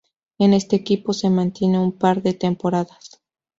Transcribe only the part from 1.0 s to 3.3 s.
se mantiene un par de temporadas.